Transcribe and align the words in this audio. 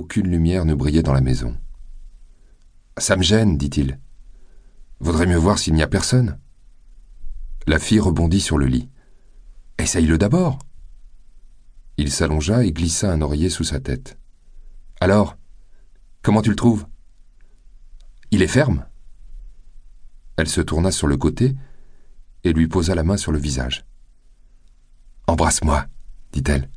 aucune 0.00 0.28
lumière 0.28 0.64
ne 0.64 0.74
brillait 0.74 1.02
dans 1.02 1.12
la 1.12 1.20
maison. 1.20 1.56
Ça 2.96 3.16
me 3.16 3.22
gêne, 3.22 3.58
dit-il. 3.58 4.00
Vaudrait 4.98 5.26
mieux 5.26 5.36
voir 5.36 5.58
s'il 5.58 5.74
n'y 5.74 5.82
a 5.82 5.86
personne. 5.86 6.38
La 7.66 7.78
fille 7.78 8.00
rebondit 8.00 8.40
sur 8.40 8.56
le 8.56 8.64
lit. 8.64 8.88
Essaye-le 9.76 10.16
d'abord. 10.16 10.58
Il 11.98 12.10
s'allongea 12.10 12.64
et 12.64 12.72
glissa 12.72 13.12
un 13.12 13.20
oreiller 13.20 13.50
sous 13.50 13.64
sa 13.64 13.78
tête. 13.78 14.18
Alors, 15.00 15.36
comment 16.22 16.40
tu 16.40 16.48
le 16.48 16.56
trouves? 16.56 16.86
Il 18.30 18.40
est 18.42 18.46
ferme. 18.46 18.86
Elle 20.38 20.48
se 20.48 20.62
tourna 20.62 20.90
sur 20.90 21.08
le 21.08 21.18
côté 21.18 21.54
et 22.44 22.54
lui 22.54 22.68
posa 22.68 22.94
la 22.94 23.02
main 23.02 23.18
sur 23.18 23.32
le 23.32 23.38
visage. 23.38 23.84
Embrasse-moi, 25.26 25.86
dit-elle. 26.32 26.70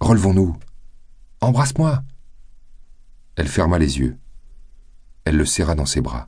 Relevons-nous. 0.00 0.58
Embrasse-moi. 1.46 2.02
Elle 3.36 3.46
ferma 3.46 3.78
les 3.78 4.00
yeux. 4.00 4.18
Elle 5.24 5.36
le 5.36 5.46
serra 5.46 5.76
dans 5.76 5.86
ses 5.86 6.00
bras. 6.00 6.26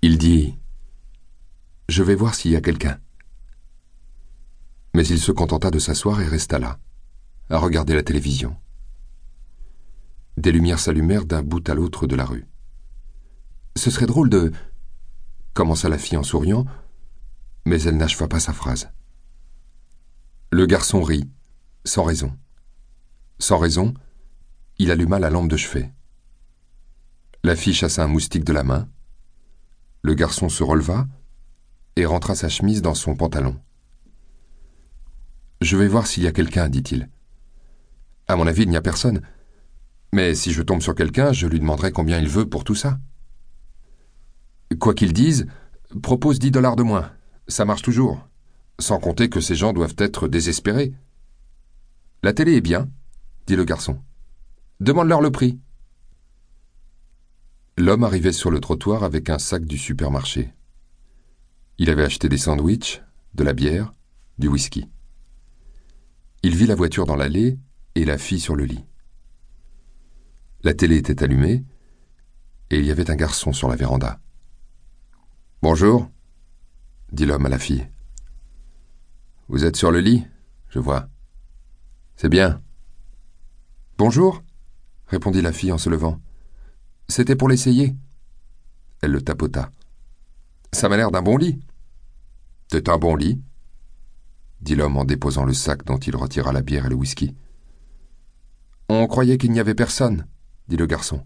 Il 0.00 0.16
dit 0.16 0.58
Je 1.86 2.02
vais 2.02 2.14
voir 2.14 2.34
s'il 2.34 2.52
y 2.52 2.56
a 2.56 2.62
quelqu'un. 2.62 2.98
Mais 4.94 5.06
il 5.06 5.20
se 5.20 5.32
contenta 5.32 5.70
de 5.70 5.78
s'asseoir 5.78 6.22
et 6.22 6.26
resta 6.26 6.58
là, 6.58 6.78
à 7.50 7.58
regarder 7.58 7.94
la 7.94 8.02
télévision. 8.02 8.56
Des 10.38 10.50
lumières 10.50 10.80
s'allumèrent 10.80 11.26
d'un 11.26 11.42
bout 11.42 11.68
à 11.68 11.74
l'autre 11.74 12.06
de 12.06 12.16
la 12.16 12.24
rue. 12.24 12.46
Ce 13.76 13.90
serait 13.90 14.06
drôle 14.06 14.30
de. 14.30 14.50
commença 15.52 15.90
la 15.90 15.98
fille 15.98 16.16
en 16.16 16.22
souriant, 16.22 16.64
mais 17.66 17.82
elle 17.82 17.98
n'acheva 17.98 18.28
pas 18.28 18.40
sa 18.40 18.54
phrase. 18.54 18.88
Le 20.50 20.64
garçon 20.64 21.02
rit, 21.02 21.28
sans 21.84 22.04
raison. 22.04 22.34
Sans 23.42 23.58
raison, 23.58 23.92
il 24.78 24.92
alluma 24.92 25.18
la 25.18 25.28
lampe 25.28 25.48
de 25.48 25.56
chevet. 25.56 25.92
La 27.42 27.56
fille 27.56 27.74
chassa 27.74 28.04
un 28.04 28.06
moustique 28.06 28.44
de 28.44 28.52
la 28.52 28.62
main. 28.62 28.88
Le 30.02 30.14
garçon 30.14 30.48
se 30.48 30.62
releva 30.62 31.08
et 31.96 32.06
rentra 32.06 32.36
sa 32.36 32.48
chemise 32.48 32.82
dans 32.82 32.94
son 32.94 33.16
pantalon. 33.16 33.60
Je 35.60 35.76
vais 35.76 35.88
voir 35.88 36.06
s'il 36.06 36.22
y 36.22 36.28
a 36.28 36.32
quelqu'un, 36.32 36.68
dit-il. 36.68 37.10
À 38.28 38.36
mon 38.36 38.46
avis, 38.46 38.62
il 38.62 38.68
n'y 38.68 38.76
a 38.76 38.80
personne. 38.80 39.22
Mais 40.12 40.36
si 40.36 40.52
je 40.52 40.62
tombe 40.62 40.80
sur 40.80 40.94
quelqu'un, 40.94 41.32
je 41.32 41.48
lui 41.48 41.58
demanderai 41.58 41.90
combien 41.90 42.20
il 42.20 42.28
veut 42.28 42.48
pour 42.48 42.62
tout 42.62 42.76
ça. 42.76 43.00
Quoi 44.78 44.94
qu'il 44.94 45.12
dise, 45.12 45.48
propose 46.00 46.38
dix 46.38 46.52
dollars 46.52 46.76
de 46.76 46.84
moins. 46.84 47.10
Ça 47.48 47.64
marche 47.64 47.82
toujours. 47.82 48.28
Sans 48.78 49.00
compter 49.00 49.28
que 49.28 49.40
ces 49.40 49.56
gens 49.56 49.72
doivent 49.72 49.96
être 49.98 50.28
désespérés. 50.28 50.94
La 52.22 52.32
télé 52.32 52.54
est 52.54 52.60
bien, 52.60 52.88
dit 53.46 53.56
le 53.56 53.64
garçon. 53.64 54.00
Demande-leur 54.80 55.20
le 55.20 55.30
prix. 55.30 55.58
L'homme 57.78 58.04
arrivait 58.04 58.32
sur 58.32 58.50
le 58.50 58.60
trottoir 58.60 59.02
avec 59.02 59.30
un 59.30 59.38
sac 59.38 59.64
du 59.64 59.78
supermarché. 59.78 60.52
Il 61.78 61.90
avait 61.90 62.04
acheté 62.04 62.28
des 62.28 62.38
sandwichs, 62.38 63.02
de 63.34 63.44
la 63.44 63.54
bière, 63.54 63.92
du 64.38 64.48
whisky. 64.48 64.88
Il 66.42 66.56
vit 66.56 66.66
la 66.66 66.74
voiture 66.74 67.06
dans 67.06 67.16
l'allée 67.16 67.58
et 67.94 68.04
la 68.04 68.18
fille 68.18 68.40
sur 68.40 68.56
le 68.56 68.64
lit. 68.64 68.84
La 70.62 70.74
télé 70.74 70.96
était 70.96 71.22
allumée 71.22 71.64
et 72.70 72.78
il 72.78 72.84
y 72.84 72.90
avait 72.90 73.10
un 73.10 73.16
garçon 73.16 73.52
sur 73.52 73.68
la 73.68 73.76
véranda. 73.76 74.20
Bonjour, 75.62 76.10
dit 77.12 77.26
l'homme 77.26 77.46
à 77.46 77.48
la 77.48 77.58
fille. 77.58 77.86
Vous 79.48 79.64
êtes 79.64 79.76
sur 79.76 79.90
le 79.90 80.00
lit, 80.00 80.26
je 80.68 80.78
vois. 80.78 81.08
C'est 82.16 82.28
bien. 82.28 82.62
Bonjour, 84.04 84.42
répondit 85.06 85.42
la 85.42 85.52
fille 85.52 85.70
en 85.70 85.78
se 85.78 85.88
levant. 85.88 86.18
C'était 87.06 87.36
pour 87.36 87.48
l'essayer. 87.48 87.94
Elle 89.00 89.12
le 89.12 89.22
tapota. 89.22 89.70
Ça 90.72 90.88
m'a 90.88 90.96
l'air 90.96 91.12
d'un 91.12 91.22
bon 91.22 91.36
lit. 91.36 91.60
C'est 92.66 92.88
un 92.88 92.98
bon 92.98 93.14
lit, 93.14 93.40
dit 94.60 94.74
l'homme 94.74 94.96
en 94.96 95.04
déposant 95.04 95.44
le 95.44 95.54
sac 95.54 95.84
dont 95.84 95.98
il 95.98 96.16
retira 96.16 96.52
la 96.52 96.62
bière 96.62 96.86
et 96.86 96.88
le 96.88 96.96
whisky. 96.96 97.36
On 98.88 99.06
croyait 99.06 99.38
qu'il 99.38 99.52
n'y 99.52 99.60
avait 99.60 99.76
personne, 99.76 100.26
dit 100.66 100.76
le 100.76 100.86
garçon. 100.86 101.24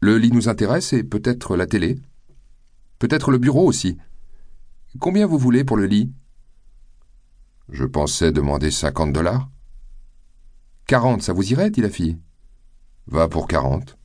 Le 0.00 0.18
lit 0.18 0.32
nous 0.32 0.48
intéresse 0.48 0.92
et 0.92 1.04
peut-être 1.04 1.56
la 1.56 1.68
télé. 1.68 2.00
Peut-être 2.98 3.30
le 3.30 3.38
bureau 3.38 3.64
aussi. 3.64 3.96
Combien 4.98 5.28
vous 5.28 5.38
voulez 5.38 5.62
pour 5.62 5.76
le 5.76 5.86
lit? 5.86 6.12
Je 7.68 7.84
pensais 7.84 8.32
demander 8.32 8.72
cinquante 8.72 9.12
dollars. 9.12 9.48
Quarante, 10.86 11.22
ça 11.22 11.32
vous 11.32 11.50
irait 11.50 11.70
dit 11.70 11.80
la 11.80 11.88
fille? 11.88 12.18
Va 13.06 13.26
pour 13.26 13.48
quarante. 13.48 13.96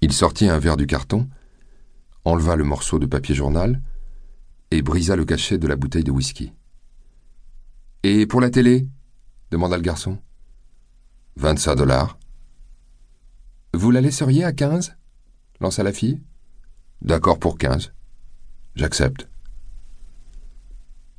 Il 0.00 0.12
sortit 0.12 0.48
un 0.48 0.58
verre 0.58 0.78
du 0.78 0.86
carton, 0.86 1.28
enleva 2.24 2.56
le 2.56 2.64
morceau 2.64 2.98
de 2.98 3.06
papier 3.06 3.34
journal 3.34 3.82
et 4.70 4.80
brisa 4.80 5.14
le 5.14 5.26
cachet 5.26 5.58
de 5.58 5.66
la 5.66 5.76
bouteille 5.76 6.04
de 6.04 6.10
whisky. 6.10 6.54
Et 8.02 8.26
pour 8.26 8.40
la 8.40 8.48
télé? 8.48 8.88
demanda 9.50 9.76
le 9.76 9.82
garçon. 9.82 10.18
Vingt-cinq 11.36 11.74
dollars. 11.74 12.18
Vous 13.74 13.90
la 13.90 14.00
laisseriez 14.00 14.44
à 14.44 14.52
quinze? 14.52 14.96
lança 15.60 15.82
la 15.82 15.92
fille. 15.92 16.22
D'accord 17.02 17.38
pour 17.38 17.58
quinze. 17.58 17.92
J'accepte. 18.74 19.28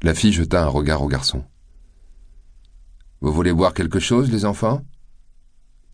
La 0.02 0.16
fille 0.16 0.34
jeta 0.34 0.64
un 0.64 0.68
regard 0.68 1.04
au 1.04 1.08
garçon. 1.08 1.46
Vous 3.22 3.34
voulez 3.34 3.52
boire 3.52 3.74
quelque 3.74 4.00
chose, 4.00 4.32
les 4.32 4.46
enfants? 4.46 4.86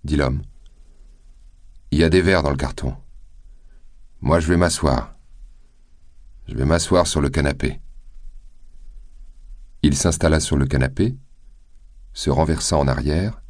dit 0.03 0.15
l'homme. 0.15 0.43
Il 1.89 1.99
y 1.99 2.03
a 2.03 2.09
des 2.09 2.21
verres 2.21 2.43
dans 2.43 2.51
le 2.51 2.57
carton. 2.57 2.95
Moi, 4.21 4.39
je 4.39 4.47
vais 4.47 4.57
m'asseoir. 4.57 5.15
Je 6.47 6.53
vais 6.53 6.65
m'asseoir 6.65 7.07
sur 7.07 7.21
le 7.21 7.29
canapé. 7.29 7.81
Il 9.81 9.95
s'installa 9.95 10.39
sur 10.39 10.57
le 10.57 10.67
canapé, 10.67 11.15
se 12.13 12.29
renversa 12.29 12.77
en 12.77 12.87
arrière 12.87 13.41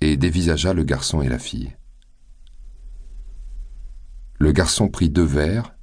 et 0.00 0.16
dévisagea 0.16 0.72
le 0.72 0.84
garçon 0.84 1.20
et 1.22 1.28
la 1.28 1.38
fille. 1.38 1.76
Le 4.38 4.52
garçon 4.52 4.88
prit 4.88 5.10
deux 5.10 5.24
verres 5.24 5.74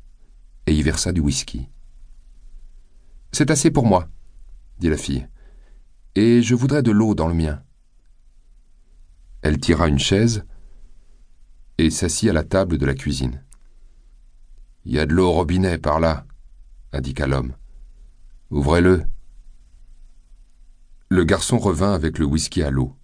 et 0.65 0.73
y 0.73 0.81
versa 0.81 1.11
du 1.11 1.19
whisky. 1.19 1.69
C'est 3.33 3.51
assez 3.51 3.71
pour 3.71 3.85
moi, 3.85 4.07
dit 4.79 4.89
la 4.89 4.97
fille, 4.97 5.27
et 6.15 6.41
je 6.41 6.55
voudrais 6.55 6.81
de 6.81 6.91
l'eau 6.91 7.13
dans 7.13 7.27
le 7.27 7.33
mien. 7.33 7.61
Elle 9.41 9.59
tira 9.59 9.87
une 9.87 9.99
chaise 9.99 10.45
et 11.77 11.89
s'assit 11.89 12.29
à 12.29 12.33
la 12.33 12.43
table 12.43 12.77
de 12.77 12.85
la 12.85 12.95
cuisine. 12.95 13.43
Il 14.85 14.93
y 14.93 14.99
a 14.99 15.05
de 15.05 15.13
l'eau 15.13 15.27
au 15.27 15.33
robinet 15.33 15.77
par 15.77 15.99
là, 15.99 16.25
indiqua 16.93 17.27
l'homme. 17.27 17.53
Ouvrez-le. 18.49 19.03
Le 21.09 21.23
garçon 21.23 21.57
revint 21.57 21.93
avec 21.93 22.17
le 22.17 22.25
whisky 22.25 22.63
à 22.63 22.71
l'eau. 22.71 22.95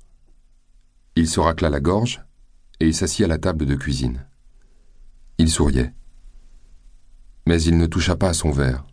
Il 1.15 1.27
se 1.27 1.39
racla 1.39 1.69
la 1.69 1.81
gorge 1.81 2.23
et 2.79 2.93
s'assit 2.93 3.25
à 3.25 3.27
la 3.27 3.37
table 3.37 3.65
de 3.65 3.75
cuisine. 3.75 4.25
Il 5.37 5.49
souriait. 5.49 5.93
Mais 7.45 7.61
il 7.61 7.77
ne 7.77 7.87
toucha 7.87 8.15
pas 8.15 8.29
à 8.29 8.33
son 8.33 8.51
verre. 8.51 8.85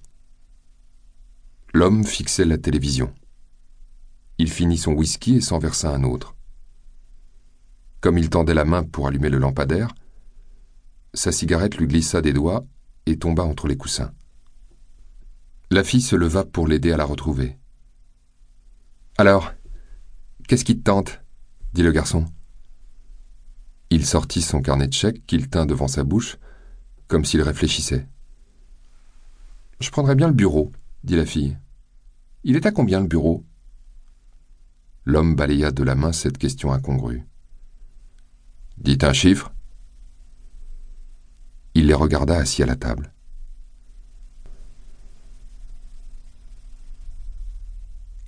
L'homme 1.73 2.05
fixait 2.05 2.45
la 2.45 2.59
télévision. 2.59 3.15
Il 4.39 4.51
finit 4.51 4.79
son 4.79 4.93
whisky 4.93 5.37
et 5.37 5.41
s'en 5.41 5.59
versa 5.59 5.91
un 5.91 6.05
autre. 6.05 6.37
Comme 8.01 8.19
il 8.19 8.31
tendait 8.31 8.55
la 8.55 8.65
main 8.65 8.85
pour 8.85 9.09
allumer 9.09 9.29
le 9.29 9.39
lampadaire, 9.39 9.93
sa 11.13 11.33
cigarette 11.33 11.77
lui 11.77 11.89
glissa 11.89 12.23
des 12.23 12.33
doigts 12.33 12.65
et 13.07 13.19
tomba 13.19 13.43
entre 13.43 13.67
les 13.67 13.77
coussins. 13.77 14.13
La 15.71 15.83
fille 15.83 16.01
se 16.01 16.15
leva 16.15 16.45
pour 16.45 16.69
l'aider 16.69 16.93
à 16.93 16.97
la 16.97 17.05
retrouver. 17.05 17.59
Alors, 19.17 19.53
qu'est-ce 20.47 20.65
qui 20.65 20.79
te 20.79 20.85
tente? 20.85 21.21
dit 21.73 21.83
le 21.83 21.93
garçon. 21.93 22.25
Il 23.91 24.07
sortit 24.07 24.43
son 24.43 24.63
carnet 24.63 24.87
de 24.87 24.93
chèques 24.93 25.27
qu'il 25.27 25.49
tint 25.49 25.67
devant 25.67 25.89
sa 25.89 26.05
bouche, 26.05 26.39
comme 27.09 27.25
s'il 27.25 27.43
réfléchissait. 27.43 28.07
Je 29.81 29.91
prendrais 29.91 30.15
bien 30.15 30.29
le 30.29 30.35
bureau, 30.35 30.71
dit 31.05 31.17
la 31.17 31.27
fille. 31.27 31.57
Il 32.45 32.57
est 32.57 32.67
à 32.67 32.71
combien 32.71 33.01
le 33.01 33.07
bureau? 33.07 33.45
L'homme 35.09 35.37
balaya 35.37 35.71
de 35.71 35.83
la 35.83 35.95
main 35.95 36.13
cette 36.13 36.37
question 36.37 36.71
incongrue. 36.71 37.25
Dites 38.77 39.05
un 39.05 39.15
chiffre. 39.15 39.55
Il 41.73 41.87
les 41.87 41.95
regarda 41.95 42.37
assis 42.37 42.63
à 42.63 42.67
la 42.67 42.77
table. 42.77 43.11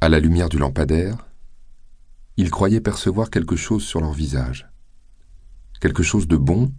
À 0.01 0.09
la 0.09 0.21
lumière 0.21 0.49
du 0.49 0.57
lampadaire, 0.57 1.29
il 2.39 2.51
croyait 2.51 2.81
percevoir 2.81 3.29
quelque 3.29 3.57
chose 3.57 3.85
sur 3.85 4.01
leur 4.01 4.15
visage, 4.15 4.67
quelque 5.83 6.03
chose 6.03 6.29
de 6.29 6.39
bon 6.39 6.73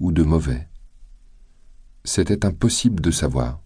ou 0.00 0.10
de 0.10 0.24
mauvais. 0.24 0.68
C'était 2.02 2.44
impossible 2.44 3.00
de 3.00 3.12
savoir. 3.12 3.62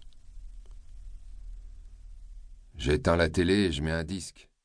J'éteins 2.75 3.15
la 3.15 3.27
télé 3.27 3.55
et 3.55 3.71
je 3.71 3.81
mets 3.81 3.89
un 3.89 4.03
disque. 4.03 4.46